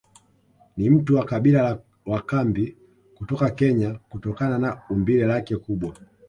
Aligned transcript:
Ni 0.77 0.89
mtu 0.89 1.15
wa 1.15 1.25
kabila 1.25 1.61
la 1.63 1.79
wakambi 2.05 2.77
kutoka 3.15 3.49
Kenya 3.49 3.99
kutokana 4.09 4.57
na 4.57 4.81
umbile 4.89 5.25
lake 5.25 5.57
kubwa 5.57 5.95